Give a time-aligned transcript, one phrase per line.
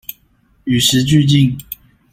[0.63, 1.59] 與時俱進